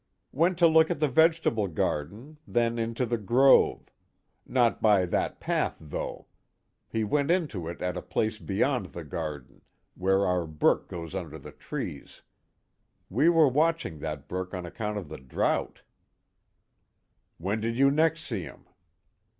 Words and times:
"Went 0.31 0.57
to 0.57 0.65
look 0.65 0.89
at 0.89 0.99
the 0.99 1.07
vegetable 1.07 1.67
garden, 1.67 2.39
then 2.47 2.79
into 2.79 3.05
the 3.05 3.19
grove 3.19 3.91
not 4.47 4.81
by 4.81 5.05
that 5.05 5.39
path 5.39 5.77
though: 5.79 6.25
he 6.89 7.03
went 7.03 7.29
into 7.29 7.67
it 7.67 7.83
at 7.83 7.95
a 7.95 8.01
place 8.01 8.39
beyond 8.39 8.87
the 8.93 9.03
garden, 9.03 9.61
where 9.93 10.25
our 10.25 10.47
brook 10.47 10.87
goes 10.87 11.13
under 11.13 11.37
the 11.37 11.51
trees. 11.51 12.23
We 13.11 13.29
were 13.29 13.47
watching 13.47 13.99
that 13.99 14.27
brook 14.27 14.55
on 14.55 14.65
account 14.65 14.97
of 14.97 15.07
the 15.07 15.19
drouth." 15.19 15.83
"When 17.37 17.59
did 17.61 17.77
you 17.77 17.91
next 17.91 18.23
see 18.23 18.41
him?" 18.41 18.65